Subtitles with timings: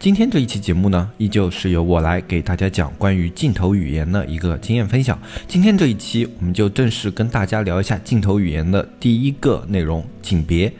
[0.00, 5.18] 今天这一期节目呢，依旧是由我来给大家讲关于镜头语言的一个经验分享。
[5.48, 10.70] 今天这一期，我们就正式跟大家聊一下镜头语言的第一个内容——景别。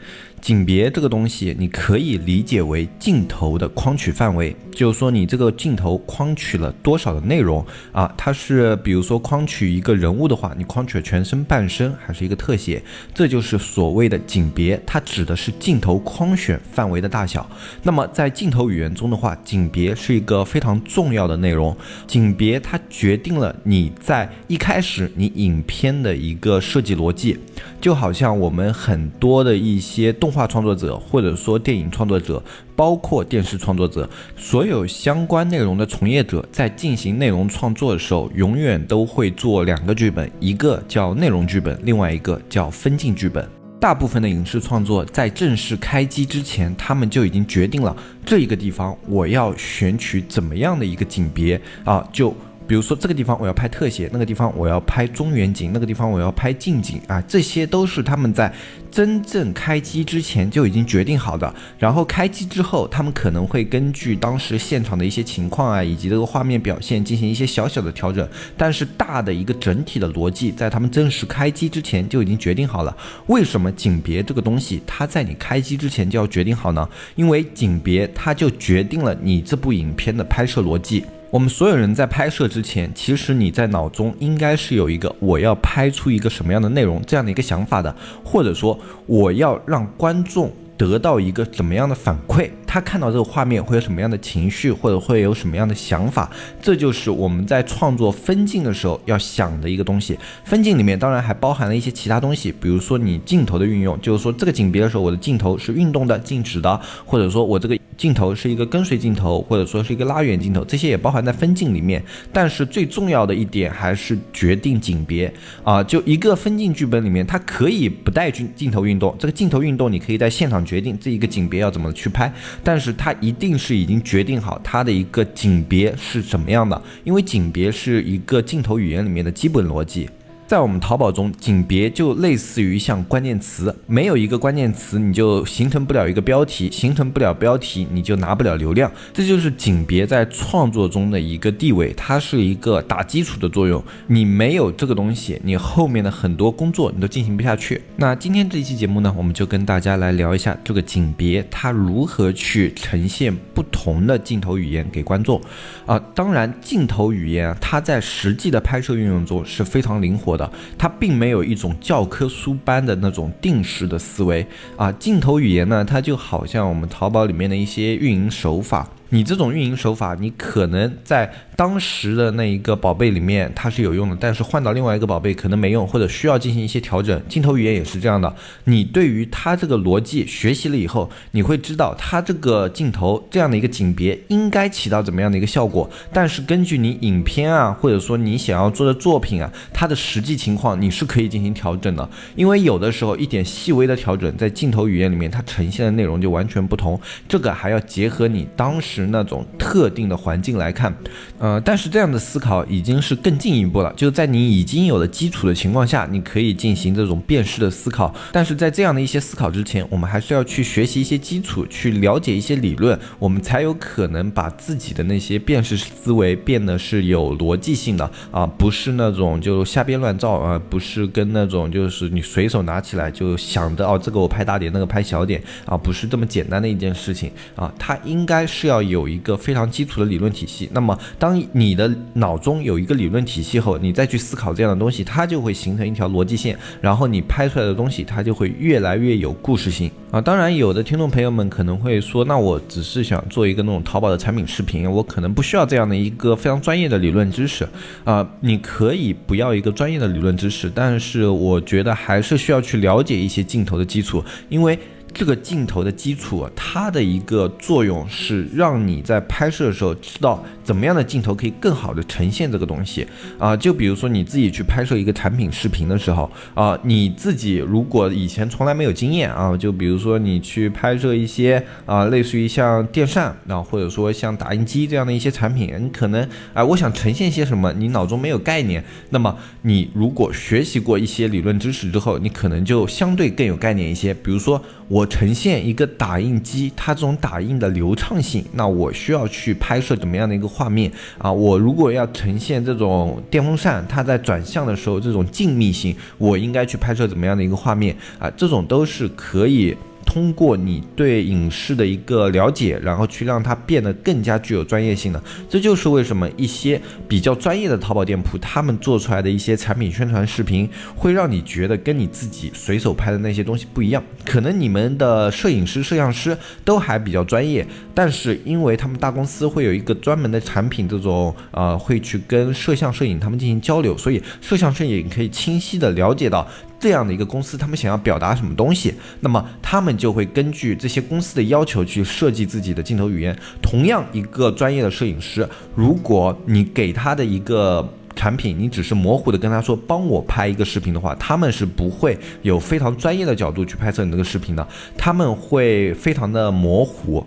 [0.41, 8.13] 景别这个东西，你可以理解为镜头的框取范围，就是说你这个镜头框取了多少的内容啊？
[8.15, 12.83] 它是比如说框取一个人物的话，你框取了全身、半身还是一个特写？
[13.11, 17.49] 这就是所谓的景别，它指的是镜头框选范围的大小。
[17.81, 21.75] 那么在镜头语言中的话，景别是一个非常重要的内容。
[22.05, 27.39] 景别它决定了你在一开始你影片的一个设计逻辑，
[27.81, 30.35] 就好像我们很多的一些动。
[30.35, 32.43] 画创作者或者说电影创作者，
[32.75, 43.47] 包括电视创作者，所有相关内容的从业者，在进行内容创作的时候，永远都会做两个剧本，一个叫内容剧本，另外一个叫分镜剧本。
[43.79, 47.95] 大部分的影视创作在正式开机之前，他们就已经决定了
[48.25, 52.35] 这一个地方我要选取怎么样的一个景别啊，就。
[52.67, 58.51] 比如说这个地方我要拍特写，那个地方我要拍中远景，那个地方我要拍近景啊，这些都是他们在
[58.89, 61.53] 真正开机之前就已经决定好的。
[61.77, 68.27] 然后开机之后，他们可能会根据当时现场的一些情况啊，以及这个画面表现进行一些小小的调整。
[68.57, 72.95] 但是大的一个整体的逻辑，在他们正式开机之前就已经决定好了。
[73.27, 76.87] 为什么景别这个东西，它在你开机之前就要决定好呢？
[77.15, 81.05] 因为景别它就决定了你这部影片的拍摄逻辑。
[81.35, 96.29] 我们所有人在拍摄之前，其实你在脑中应该是有一个我要拍出一个什么样的内容这样的一个想法的，或者说我要让观众得到一个怎么样的反馈，他看到这个画面会有什么样的情绪，或者会有什么样的想法，
[96.61, 100.19] 这就是我们在创作分镜的时候要想的一个东西。
[100.43, 107.79] 分镜里面当然还包含了一些其他东西，比如说你镜头的运用，就是说这个景别的时候，我的镜头是运动的、静止的，或者说我这个。
[107.97, 112.03] 镜头是一个跟随镜头，或者说是一个拉远镜头，这些也包含在分镜里面。
[112.33, 122.29] 但是最重要的一点还是决定景别啊，就一个分镜剧本里面，它可以不带镜镜头运动，这个镜头运动你可以在现场决定这一个景别要怎么去拍，
[122.65, 130.09] 但是它一定是已经决定好它的一个景别是怎么样的，因为景别是一个镜头语言里面的基本逻辑。
[130.47, 138.91] 在我们淘宝中，景别就类似于像关键词，没有一个关键词，你就形成不了一个标题，形成不了标题，你就拿不了流量。
[139.11, 143.83] 这就是景别在创作中的一个地位，它是一个打基础的作用。
[144.05, 147.81] 你没有这个东西，你后面的很多工作你都进行不下去。
[147.95, 155.41] 那今天这一期节目呢，我们就跟大家来聊一下这个景别，它如何去呈现不同的镜头语言给观众。
[155.87, 160.34] 啊，当然，镜头语言它在实际的拍摄运用中是非常灵活。
[160.37, 168.89] 的，它并没有一种教科书般的那种定式的思维啊，镜头语言呢，它就好像我们淘宝里面的一些运营手法。
[169.09, 177.21] 你这种运营手法，你可能在当时的那一个宝贝里面它是有用的，但是换到另外一个宝贝可能没用，或者需要进行一些调整。
[177.29, 178.35] 镜头语言也是这样的，
[178.65, 185.89] 你对于它这个逻辑学习了以后，你会知道它这个镜头这样的一个景别应该起到怎么样的一个效果。
[186.11, 196.99] 但是根据你影片啊，或者说你想要做的作品啊，它的实际情况你是可以进行调整的，因为有的时候一点细微的调整在镜头语言里面它呈现的内容就完全不同。
[197.29, 198.94] 这个还要结合你当时。
[199.03, 200.93] 是那种特定的环境来看，
[201.39, 203.93] 呃，但是这样的思考已经是更进一步了。
[203.95, 208.13] 就在你已经有了基础的情况下，你可以进行这种辨识的思考。
[208.31, 229.05] 但是在这样的一些思考之前，我们还是要去学习一些基础，去了解一些理论，我们才有可能把自己的那些辨识思维变得是有逻辑性的啊，不是那种就瞎编乱造啊，不是跟那种就是你随手拿起来就想着哦，这个我拍大点，那个拍小点啊，不是这么简单的一件事情啊，它应该是要有。
[229.15, 240.19] 一个非常基础的理论体系，那么当你的脑中有一个理论体系后，你再去思考这样的东西，它就会形成一条逻辑线，然后你拍出来的东西，它就会越来越有故事性啊。
[240.19, 247.65] 当然，有的听众朋友们可能会说，那我只是想做一个那种淘宝的产品视频，我可能不需要这样的一个非常专业的理论知识
[248.03, 248.27] 啊。
[248.41, 254.77] 你可以不要一个专业的理论知识，但是我觉得还是需要去了解一些镜头的基础，因为。
[255.15, 263.07] 这个镜头的基础，它的一个作用是让你在拍摄的时候知道怎么样的镜头可以更好的呈现这个东西
[263.39, 263.55] 啊。
[263.55, 278.83] 就比如说你自己去拍摄一个产品视频的时候啊，你自己如果以前从来没有经验啊，就比如说你去拍摄一些啊，类似于像电扇啊，或者说像打印机这样的一些产品，你可能啊，我想呈现些什么，你脑中没有概念。
[279.11, 284.13] 那么你如果学习过一些理论知识之后，你可能就相对更有概念一些。
[284.13, 291.31] 比如说我呈现一个打印机，它这种打印的流畅性，那我需要去拍摄怎么样的一个画面啊？
[291.31, 298.29] 我如果要呈现这种电风扇它在转向的时候这种静谧性，我应该去拍摄怎么样的一个画面啊？
[298.37, 299.75] 这种都是可以。
[300.05, 314.01] 通过你对影视的一个了解，然后去让它变得更加具有专业性的，这就是为什么一些比较专业的淘宝店铺，他们做出来的一些产品宣传视频，会让你觉得跟你自己随手拍的那些东西不一样。
[314.23, 326.47] 可能你们的摄影师、摄像师都还比较专业，但是因为他们大公司会有一个专门的产品，这种呃会去跟摄像、摄影他们进行交流，所以摄像、摄影可以清晰的了解到。
[326.79, 333.35] 这样的一个公司，他们想要表达什么东西，那么他们就会根据这些公司的要求去设计自己的镜头语言。
[333.61, 344.67] 同样，一个专业的摄影师，如果你给他的一个产品，你只是模糊的跟他说帮我拍一个视频的话，他们是不会有非常专业的角度去拍摄你这个视频的，
[344.97, 347.25] 他们会非常的模糊。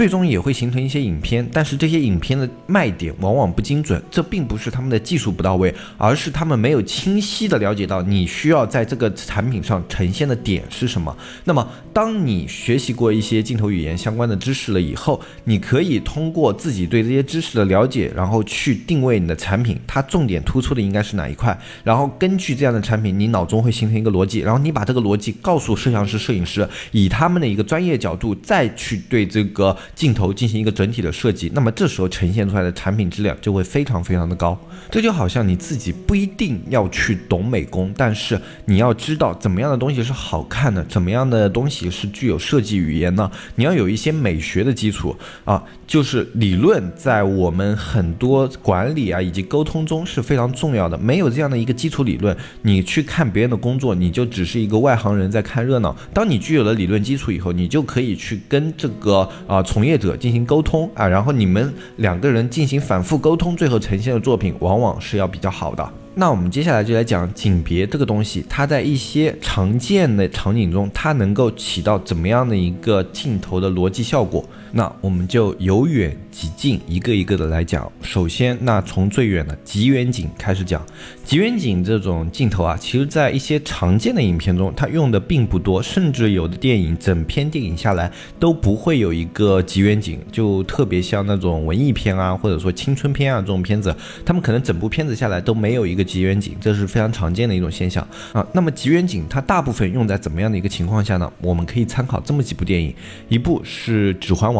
[0.00, 4.02] 最终也会形成一些影片，但是这些影片的卖点往往不精准。
[4.10, 11.14] 这并不是他们的技术不到位，而是他们没有清晰的了解到你需要在这个产品上呈现的点是什么。
[11.44, 21.54] 那么，当你学习过一些镜头语言相关的知识了以后，你可以通过自己对这些知识的了解，然后去定位你的产品，它重点突出的应该是哪一块。
[21.84, 29.76] 然后根据这样的产品，你脑中会形成一个逻辑，然后你把这个逻辑告诉摄像师、摄影师，以他们的一个专业角度再去对这个。
[29.94, 34.58] 镜头进行一个整体的设计，那么这时候呈现出来的产品质量就会非常非常的高。
[34.90, 43.30] 这就好像你自己不一定要去懂美工，但是你要知道怎么样的东西是好看的，怎么样的东西是具有设计语言呢？
[43.56, 45.14] 你要有一些美学的基础
[45.44, 50.96] 啊，就是理论在我们很多管理啊以及沟通中是非常重要的。
[50.98, 55.96] 没有这样的一个基础理论，你去看别人的工作，你就只是一个外行人在看热闹。
[56.12, 65.92] 当你具有了理论基础以后，你就可以去跟这个啊从业者进行沟通啊，然后你们两个人进行反复沟通，最后呈现的作品往往是要比较好的。
[66.16, 74.44] 那我们接下来就来讲景别这个东西，它在一些常见的场景中，它能够起到怎么样的一个镜头的逻辑效果？
[74.72, 77.90] 那我们就由远及近，一个一个的来讲。
[78.02, 80.84] 首先，那从最远的极远景开始讲。
[81.24, 93.94] 极远景这种镜头啊，其实在一些常见的影片中，它用的并不多，甚至有的电影整篇电影下来都不会有一个极远景，就特别像那种文艺片啊，或者说青春片啊这种片子，
[94.24, 98.46] 他们可能整部片子下来都没有一个极远景，这是非常常见的一种现象啊。
[98.52, 101.32] 那么极远景它大部分用在怎么样的一个情况下呢？
[101.40, 102.94] 我们可以参考这么几部电影，
[103.28, 104.58] 一部是《指环王》。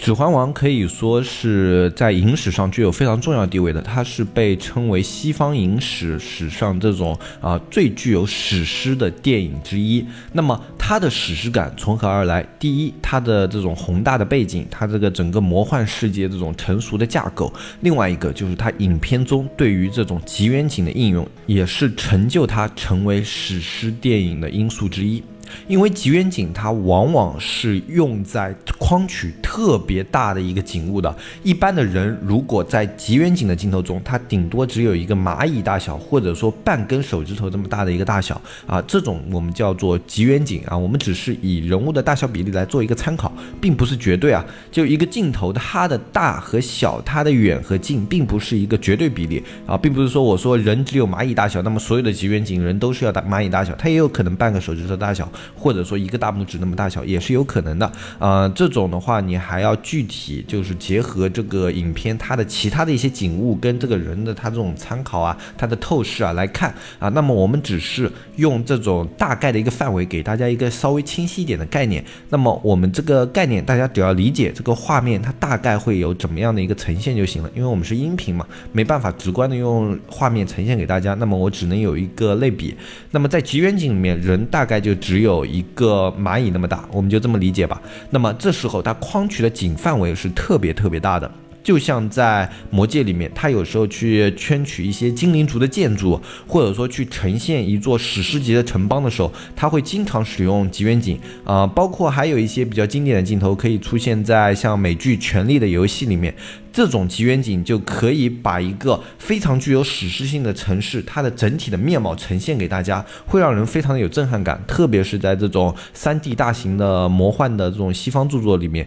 [0.00, 10.02] 指环王》可以说是在影史上具有非常重要地位的，它是被称为西方影史史上这种啊最具有史诗的电影之一。
[10.32, 12.42] 那么它的史诗感从何而来？
[12.58, 17.52] 第一，它的这种宏大的背景，它这个整个魔幻世界这种成熟的架构；
[17.82, 25.22] 另外一个就是它影片中对于这种极远景的应用，也是成就它成为史诗电影的因素之一。
[25.66, 31.14] 因为极远景它往往是用在框取特别大的一个景物的。
[31.42, 40.76] 一般的人如果在极远景的镜头中，它顶多只有一个蚂蚁大小，或者说半根手指头这么大的一个大小啊，这种我们叫做极远景啊。
[40.76, 44.44] 我们只是以人物的大小比例来做一个参考，并不是绝对啊。
[44.70, 55.30] 就一个镜头它的大和小，它的远和近，并不是一个绝对比例啊，并不是说我说人只有蚂蚁大小，那么所有的极远景人都是要大蚂蚁大小，它也有可能半个手指头大小。
[55.54, 82.74] 或者说一个大拇指那么大小也是有可能的，呃，这种的话你还要具体就是结合这个影片它的其他的一些景物跟这个人的他这种参考啊，他的透视啊来看啊，那么我们只是用这种大概的一个范围给大家一个稍微清晰一点的概念，那么我们这个概念大家只要理解这个画面它大概会有怎么样的一个呈现就行了，因为我们是音频嘛，没办法直观的用画面呈现给大家，那么我只能有一个类比，
[83.10, 85.29] 那么在极远景里面人大概就只有。
[85.30, 87.80] 有一个蚂蚁那么大，我们就这么理解吧。
[88.10, 91.30] 那么这时候它框取的景范围是特别特别大的。
[91.62, 106.34] 就像在魔界里面，他有时候去圈取一些精灵族的建筑，或者说去呈现一座史诗级的城邦的时候，他会经常使用极远景啊，包括还有一些比较经典的镜头，可以出现在像美剧《权力的游戏》里面。
[106.72, 118.86] 这种极远景就可以把一个非常具有史诗性的城市，它的整体的面貌呈现给大家，会让人非常的有震撼感，特别是在这种三 D 大型的魔幻的这种西方著作里面。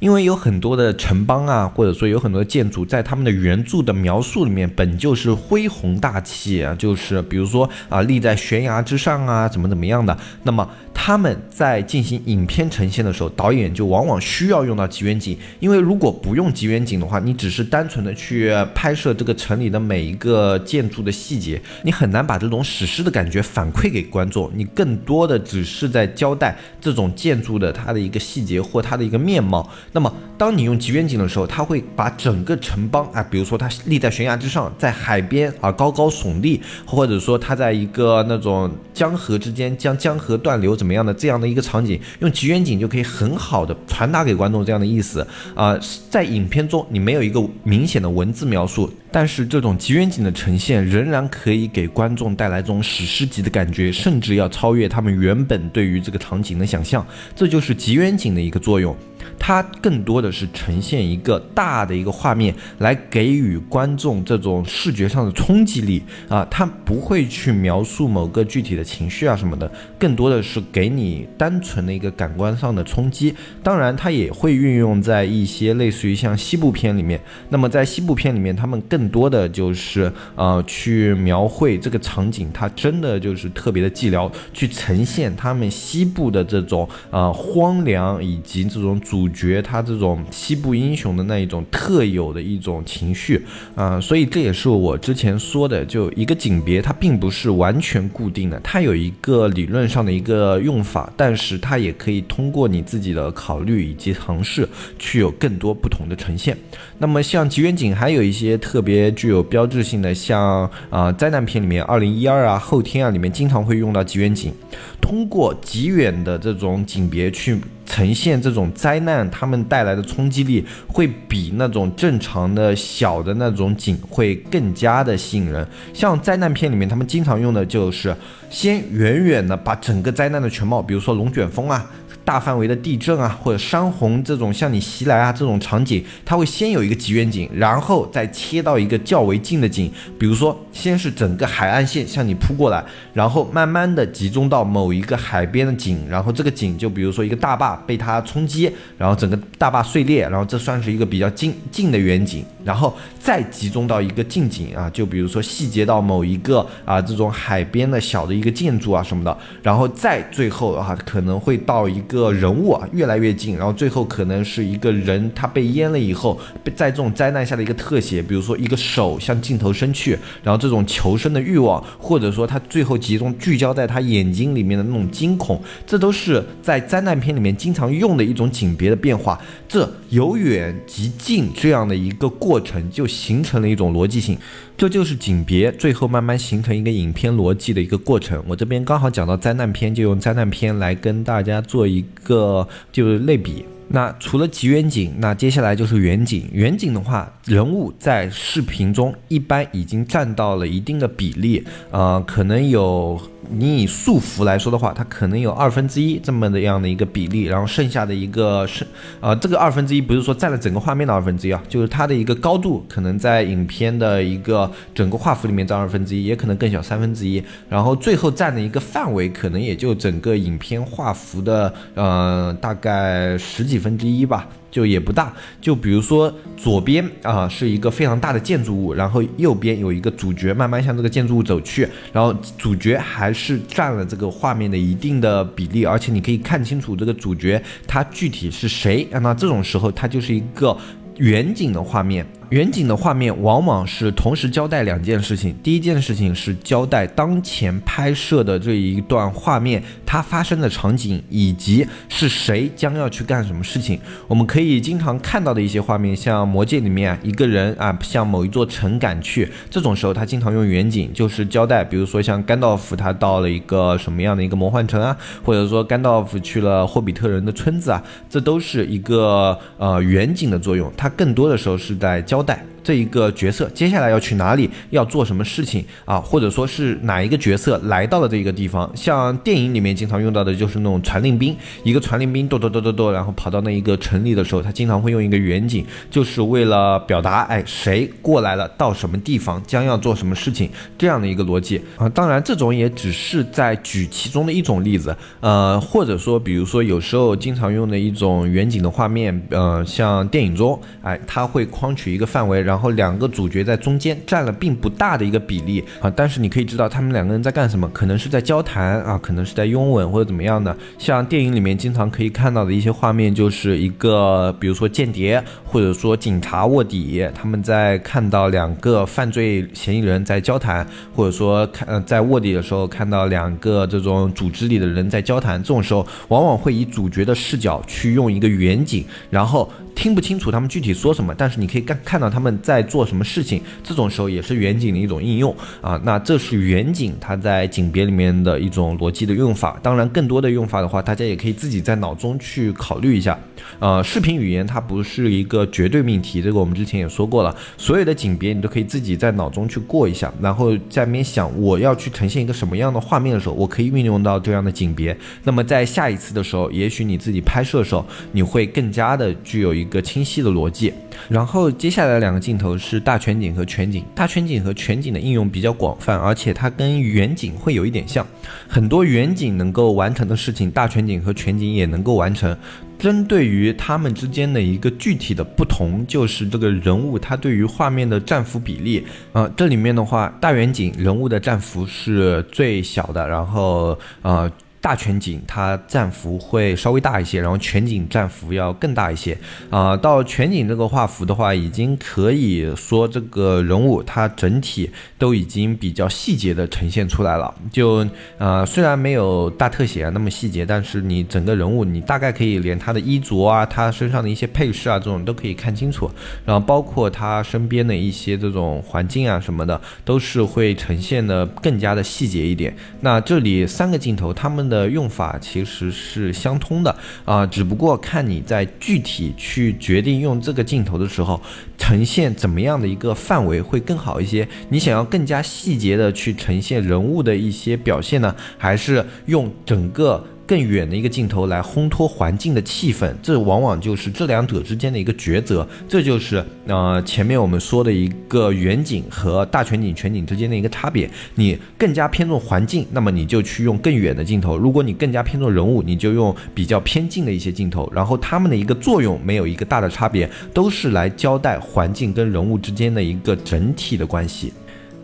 [0.00, 10.16] 因为有很多的城邦啊，或者说有很多建筑，在他们的原著的描述里面，本就是恢宏大气啊，就是比如说啊，立在悬崖之上啊，怎么怎么样的。
[10.42, 10.66] 那么
[11.02, 29.66] 他们在进行影片呈现的时候，导演就往往需要用到极远景，因为如果不用极远景的话，你只是单纯的去拍摄这个城里的每一个建筑的细节，你很难把这种史诗的感觉反馈给观众，你更多的只是在交代这种建筑的它的一个细节或它的一个面貌。
[29.92, 45.78] 那么，当你用极远景的时候，它会把整个城邦啊，比如说它立在悬崖之上，在海边啊高高耸立，或者说它在一个那种江河之间将江河断流怎么么样的这样的一个场景，用极远景就可以很好的传达给观众这样的意思啊。
[46.10, 57.06] 在影片中，你没有一个明显的文字描述，但是这种极远景的呈现仍然可以给观众带来这种史诗级的感觉，甚至要超越他们原本对于这个场景的想象。
[57.36, 58.96] 这就是极远景的一个作用。
[59.42, 69.68] 它更多的是呈现一个大的一个画面，来给予观众这种视觉上的冲击力啊，它不会去描述某个具体的情绪啊什么的，
[69.98, 73.34] 更多的是给你单纯的一个感官上的冲击。
[73.62, 77.18] 当然，它也会运用在一些类似于像西部片里面。
[77.48, 89.29] 那么在西部片里面，他们更多的就是呃去描绘这个场景，它真的就是特别的寂寥，去呈现他们西部的这种呃荒凉以及这种主。
[89.32, 93.44] 觉他这种西部英雄的那一种特有的一种情绪
[93.74, 104.68] 啊，所以这也是我之前说的，就一个景别它并不是完全固定的，它有一个理论上的一个用法，但是它也可以通过你自己的考虑以及尝试，
[104.98, 106.56] 去有更多不同的呈现。
[107.00, 114.52] 那么像极远景还有一些特别具有标志性的，像啊灾难片里面二零一二啊后天啊里面经常会用到极远景，
[115.00, 117.58] 通过极远的这种景别去。
[117.86, 125.66] 呈现这种灾难，他们带来的冲击力会比那种正常的小的那种景会更加的吸引人。
[125.92, 128.14] 像灾难片里面，他们经常用的就是
[128.48, 131.84] 先远远的把整个灾难的全貌，比如说龙卷风啊。
[132.30, 162.00] 大范围的地震啊，或者山洪这种向你袭来啊，这种场景，它会先有一个极远景，然后再切到一个较为近的景，比如说先是整个海岸线向你扑过来，然后慢慢的集中到某一个海边的景，然后这个景就比如说一个大坝被它冲击，然后整个大坝碎裂，然后这算是一个比较近近的远景，然后再集中到一个近景啊，就比如说细节到某一个啊这种海边的小的一个建筑啊什么的，然后再最后啊可能会到一。
[162.10, 166.36] 个人物啊越来越近，然后最后可能是一个人他被淹了以后，
[166.74, 179.40] 在这种灾难下的一个特写，比如说一个手向镜头伸去，然后这种求生的欲望，或者说他最后集中聚焦在他眼睛里面的那种惊恐，这都是在灾难片里面经常用的一种景别的变化。
[179.68, 184.38] 这由远及近这样的一个过程，就形成了一种逻辑性。
[184.76, 188.42] 这就是景别，最后慢慢形成一个影片逻辑的一个过程。
[188.46, 193.64] 我这边刚好讲到灾难片，就用灾难片来跟大家做一个就是类比。
[193.88, 196.48] 那除了极远景，那接下来就是远景。
[196.52, 203.20] 远景的话，人物在视频中一般已经占到了一定的比例，呃，可能有。
[203.52, 208.86] 你以束幅来说的话，它可能有二分之一这么的样的一个比例，然后剩下的一个是，
[209.20, 224.48] 呃，这个二分之一不是说占了整个画面的二分之一啊，就是它的一个高度可能在影片的一个整个画幅里面占二分之一，也可能更小三分之一，然后最后占的一个范围可能也就整个影片画幅的呃大概十几分之一吧。
[224.70, 239.06] 就也不大，就比如说左边啊是一个非常大的建筑物，然后右边有一个主角慢慢向这个建筑物走去，然后主角还是占了这个画面的一定的比例，而且你可以看清楚这个主角他具体是谁。
[239.10, 240.76] 那这种时候它就是一个
[241.18, 242.24] 远景的画面。
[242.50, 254.00] 远景的画面往往是同时交代两件事情，第一件事情是交代当前拍摄的这一段画面它发生的场景，以及是谁将要去干什么事情。
[254.26, 272.69] 我们可以经常看到的一些画面，像《魔戒》里面一个人啊向某一座城赶去，这种时候他经常用远景，就是交代，比如说像甘道夫他到了一个什么样的一个魔幻城啊，或者说甘道夫去了霍比特人的村子啊，这都是一个呃远景的作用，它更多的时候是在交代。
[272.82, 276.18] 这一个角色接下来要去哪里，要做什么事情啊？
[276.18, 278.90] 或者说是哪一个角色来到了这一个地方？
[278.94, 292.08] 像电影里面经常用到的就是那种传令兵，一个传令兵，哆哆哆哆哆，然后跑到那一个城里的时候，他经常会用一个远景，就是为了表达，哎，谁过来了，到什么地方，将要做什么事情，这样的一个逻辑啊。
[292.08, 302.60] 当然，这种也只是在举其中的一种例子，呃，或者说，比如说有时候经常用的一种远景的画面，呃，像电影中，哎，它会框取一个范围。
[302.70, 310.76] 然后两个主角在中间占了并不大的一个比例啊，但是你可以知道他们两个人在干什么，可能是在交谈啊，可能是在拥吻或者怎么样的。
[310.96, 329.68] 像电影里面经常可以看到的一些画面，就是一个比如说间谍或者说警察卧底，他们在看到两个犯罪嫌疑人在交谈，或者说看在卧底的时候看到两个这种组织里的人在交谈，这种时候往往会以主角的视角去用一个远景，然后。
[329.94, 333.60] 听不清楚他们具体说什么，但是你可以看看到他们在做什么事情。
[333.82, 336.00] 这种时候也是远景的一种应用啊。
[336.04, 339.78] 那这是远景它在景别里面的一种逻辑的用法。
[339.82, 343.38] 当然，更多的用法的话，大家也可以自己在脑中去考虑一下。
[343.78, 347.54] 呃，视频语言它不是一个绝对命题，这个我们之前也说过了。
[347.76, 355.16] 所有的景别你都可以自己在脑中去过一下，然后在面想我要去呈现一个什么样的画面的时候，我可以运用到这样的景别。
[355.44, 359.90] 那么在下一次的时候，也许你自己拍摄的时候，你会更加的具有一。
[359.90, 360.94] 个清晰的逻辑，
[361.28, 364.04] 然后接下来两个镜头是大全景和全景。
[364.14, 368.24] 大全景和全景的应用比较广泛，而且它跟远景会有一点像，
[368.68, 372.56] 很多远景能够完成的事情，大全景和全景也能够完成。
[373.00, 379.04] 针对于它们之间的一个具体的不同，就是这个人物他对于画面的占幅比例。
[379.32, 384.48] 啊，这里面的话，大远景人物的占幅是最小的，然后呃。
[384.80, 389.36] 大全景它占幅会稍微大一些，然后全景占幅要更大一些
[389.68, 389.94] 啊。
[389.94, 397.54] 到全景这个画幅的话，已经可以说这个人物它整体都已经比较细节的呈现出来了。
[397.70, 398.06] 就
[398.38, 406.10] 呃虽然没有大特写那么细节，但是你整个人物你大概可以连他的衣着啊、他身上的一些配饰啊这种都可以看清楚，
[406.46, 412.74] 然后包括他身边的一些这种环境啊什么的，都是会呈现的更加的细节一点。
[413.00, 414.69] 那这里三个镜头他们。
[414.70, 421.42] 的用法其实是相通的啊，只不过看你在具体去决定用这个镜头的时候，
[421.76, 424.46] 呈现怎么样的一个范围会更好一些。
[424.68, 430.24] 你想要更加细节的去呈现人物的一些表现呢，还是用整个？
[430.50, 435.64] 更远的一个镜头来烘托环境的气氛，这往往就是这两者之间的一个抉择。
[435.88, 441.08] 这就是呃前面我们说的一个远景和大全景、全景之间的一个差别。
[441.36, 447.88] 你更加偏重环境，那么你就去用更远的镜头；如果你更加偏重人物，你就用比较偏近的一些镜头。
[447.94, 454.52] 然后它们的一个作用没有一个大的差别，都是来交代环境跟人物之间的一个整体的关系。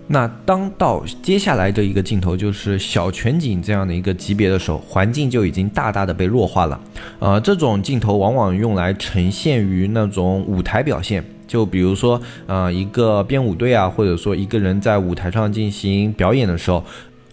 [0.08, 6.80] 那当到接下来的一个镜头就是小全景这样的一个级别的时候，环境就已经大大的被弱化了。
[7.18, 16.84] 呃，这种镜头往往用来呈现于那种舞台表现，就比如说，呃，一个编舞队啊，或者说一个人在舞台上进行表演的时候。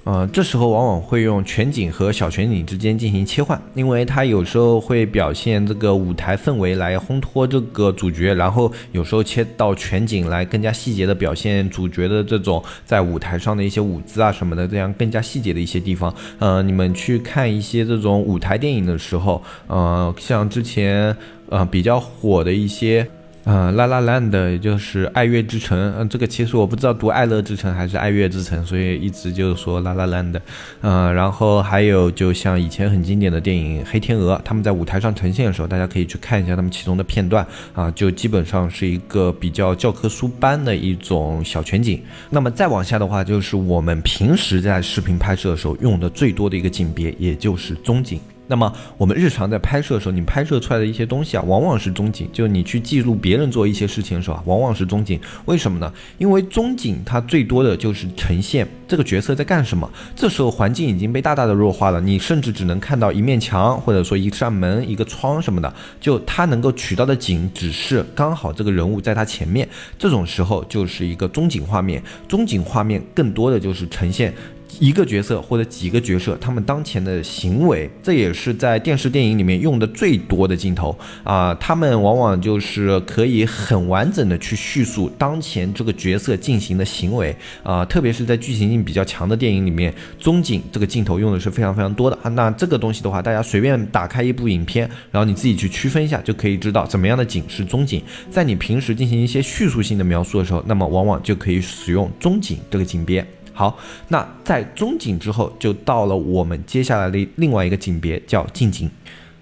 [0.05, 16.13] 呃，这时候往往会用全景和小全景之间进行切换，因为它有时候会表现这个舞台氛围来烘托这个主角，然后有时候切到全景来更加细节的表现主角的这种在舞台上的一些舞姿啊什么的，这样更加细节的一些地方。
[16.37, 21.15] 呃，你们去看一些这种舞台电影的时候，呃，像之前
[21.47, 23.07] 呃比较火的一些。
[23.45, 25.77] 呃，拉拉烂的，也就是爱乐之城。
[25.97, 30.41] 嗯，这个其实我不知道读爱乐之城还是爱乐之城，所以一直就是说拉拉烂的。
[30.79, 42.01] 嗯，然后还有就像以前很经典的电影《黑天鹅》，他们在舞台上呈现的时候，大家可以去看一下他们其中的片段啊，就基本上是一个比较教科书般的一种小全景。
[42.29, 48.21] 那么再往下的话，就是我们平时在视频拍摄的时候用的最多的一个景别，也就是中景。
[48.47, 52.29] 那么我们日常在拍摄的时候，你拍摄出来的一些东西啊，往往是中景。
[52.33, 55.19] 就你去记录别人做一些事情的时候啊，往往是中景。
[55.45, 55.91] 为什么呢？
[56.17, 59.89] 因为中景它最多的就是呈现这个角色在干什么。
[60.13, 65.73] 这时候环境已经被大大的弱化了，你甚至只能看到一面墙，或者说一扇门、一个窗什么的。
[66.01, 69.67] 就它能够取到的景，只是刚好这个人物在它前面。
[69.97, 72.03] 这种时候就是一个中景画面。
[72.27, 74.33] 中景画面更多的就是呈现。
[74.79, 81.53] 一个角色或者几个角色，他们当前的行为，这也是在电视电影里面用的最多的镜头啊。
[81.55, 87.83] 他们往往就是可以很完整的去叙述当前这个角色进行的行为啊。
[87.85, 92.29] 特别是在剧情性比较强的电影里面，中景这个镜头用的是非常非常多的啊。
[92.29, 98.01] 那这个东西的话，大家随便打开一部影片，然后你自己去区分一下，就可以知道怎么样的景是中景。
[98.31, 103.25] 在你平时进行一些叙述性的描述的时候，那么往往就可以使用中景这个景别。
[103.53, 103.77] 好，
[104.09, 108.89] 那在中景之后，就到了我们接下来的另外一个景别，叫近景。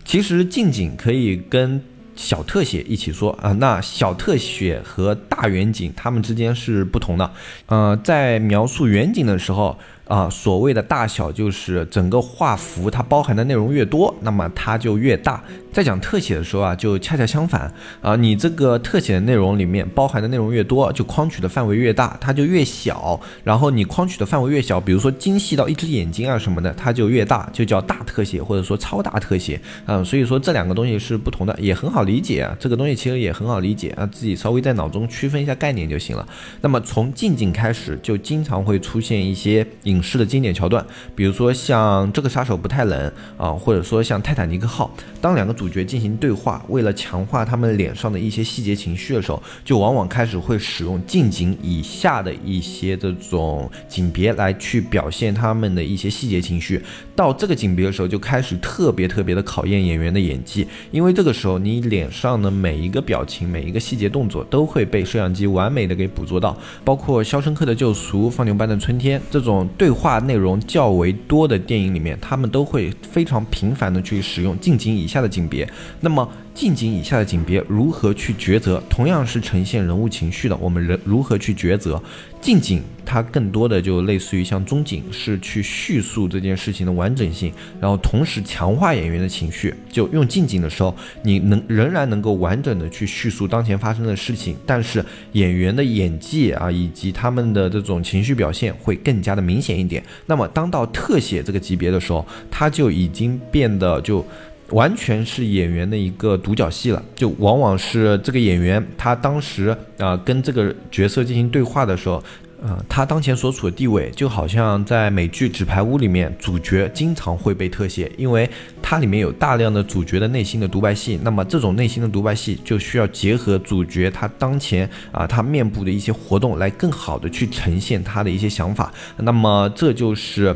[0.04, 1.82] 其实近景可以跟
[2.16, 3.54] 小特写一起说啊。
[3.54, 7.32] 那小特写和大远景，它们之间是不同的。
[7.68, 9.78] 呃，在描述远景的时候。
[10.08, 15.42] 啊，所谓的大小就是整个画幅它包含的内容越多，那么它就越大。
[15.72, 23.18] 在讲特写的时候啊，就恰恰相反啊，你这个特写的内容里面包含的内容越多，就框取的范围越大，它就越小。
[23.46, 29.58] 然后你框取的范围越小，比如说精细到一只眼睛啊什么的，它就越大，就叫大特写或者说超大特写。
[29.86, 32.54] 嗯，所以说这两个东西是不同的，也很好理解啊。
[32.60, 36.28] 这个东西其实也很好理解啊，自己稍微在脑中区分一下概念就行了。
[36.60, 40.01] 那么从近景开始，就经常会出现一些影。
[40.02, 40.86] 式的经典桥段，
[41.16, 56.82] 比如说像这个杀手不太冷啊，或者说像泰坦尼克号，当两个主角进行对话，为了强化他们脸上的一些细节情绪的时候，就往往开始会使用近景以下的一些这种景别来去表现他们的一些细节情绪。
[57.16, 69.92] 到这个景别的时候，就开始特别特别的考验演员的演技，因为这个时候你脸上的每一个表情、每一个细节动作都会被摄像机完美的给捕捉到，包括《肖申克的救赎》《放牛班的春天》这种对。
[69.92, 75.68] 话内容较为多的电影里面，他们都会非常频繁的去使用近景以下的景别。
[76.00, 78.82] 那么近景以下的景别如何去抉择？
[78.90, 82.02] 同样是呈现人物情绪的，我们人如何去抉择？
[82.42, 89.74] 近景它更多的就类似于像中景，是去叙述这件事情的完整性，然后同时强化演员的情绪。
[89.90, 100.04] 就用近景的时候，你能仍然能够完整的去叙述当前发生的事情，但是演员的演技啊，以及他们的这种情绪表现会更加的明显一点。
[100.26, 104.26] 那么当到特写这个级别的时候，它就已经变得就。
[104.72, 112.24] 完全是演员的一个独角戏了，就往往是这个演员他当时啊跟这个角色进行对话的时候，
[112.64, 118.50] 呃，他当前所处的地位就好像在美剧《纸牌屋》里面，主角经常会被特写，因为
[118.82, 130.56] 它里面有大量的主角的内心的独白戏，那么这种内心的独白戏就需要结合主角他当前啊他面部的一些活动来更好的去呈现他的一些想法，那么这就是。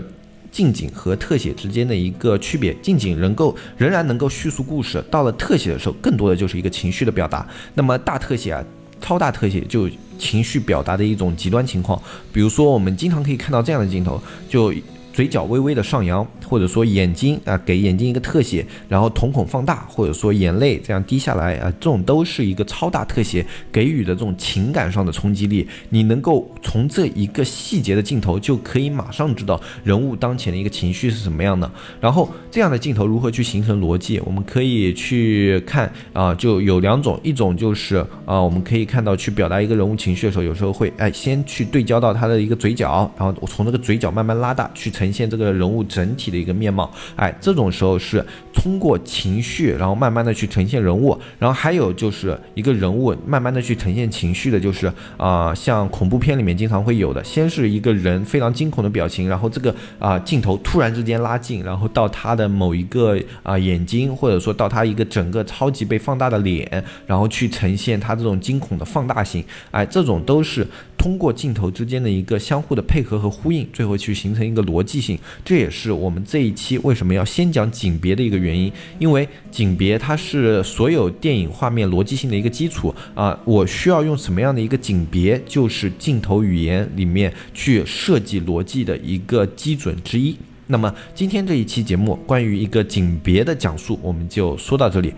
[0.55, 7.45] 近景和特写之间的一个区别，近景能够仍然能够叙述故事，到了特写的时候，更多的就是一个情绪的表达。
[7.73, 8.63] 那么大特写啊，
[9.01, 12.01] 超大特写就情绪表达的一种极端情况。
[12.31, 14.73] 比如说，我们经常可以看到这样的镜头，就。
[15.15, 25.65] 嘴角微微的上扬，或者说眼睛啊，给眼睛一个特写，然后瞳孔放大，或者说眼泪这样滴下来啊，这种都是一个超大特写给予的这种情感上的冲击力。
[25.87, 31.71] 你能够从这一个细节的镜头，就可以马上知道人物当前的一个情绪是什么样的。
[32.01, 34.19] 然后这样的镜头如何去形成逻辑？
[34.25, 45.04] 我们可以去看啊，就有两种，一种就是啊，我们可以看到去表达一个人物情绪的时候，有时候会哎先去对焦到他的一个嘴角，然后我从那个嘴角慢慢拉大去呈。
[45.05, 70.65] 呈现这个人物整体的一个面貌，哎，这种时候是通过情绪，然后慢慢的去呈现人物，然后还有就是一个人物慢慢的去呈现情绪的，就是啊，像恐怖片里面经常会有的，先是一个人非常惊恐的表情，然后这个啊镜头突然之间拉近，然后到他的某一个啊眼睛，或者说到他一个整个超级被放大的脸，然后去呈现他这种惊恐的放大型，哎，这种都是。
[70.97, 78.71] 通过镜头之间的一个相互的配合和呼应，最后去形成一个逻辑性，这也是我们这一期为什么要先讲景别的一个原因。
[78.99, 83.39] 因为景别它是所有电影画面逻辑性的一个基础啊。
[83.45, 90.35] 我需要用什么样的一个景别，就是镜头语言里面去设计逻辑的一个基准之一。
[90.67, 95.13] 那么今天这一期节目关于一个景别的讲述，我们就说到这里。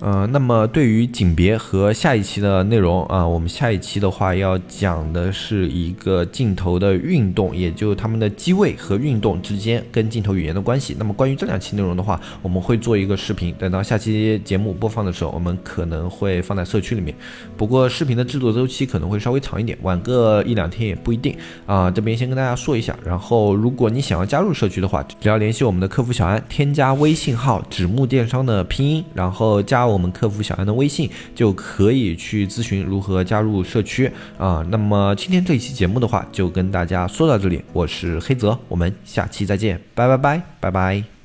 [0.00, 10.96] 呃，那么对于景别和下一期的内容啊，我们下一期的话要讲的是一个镜头的运动，也就它们的机位和运动之间跟镜头语言的关系。
[10.98, 17.14] 那么关于这两期内容的话，我们会做一个视频，等到下期节目播放的时候，我们可能会放在社区里面。
[17.58, 21.36] 不过视频的制作周期可能会稍微长一点，晚个一两天也不一定
[21.66, 21.90] 啊。
[21.90, 29.89] 这边先跟大家说一下，然后如果你想要加入社区的话，只要联系我们的客服小安，添加微信号“纸木电商”的拼音，然后加。
[29.92, 34.64] 我们客服小安的微信就可以去咨询如何加入社区啊。
[34.70, 37.62] 那么今天这一期节目的话，就跟大家说到这里。
[37.72, 41.19] 我是黑泽，我们下期再见，拜拜拜拜拜。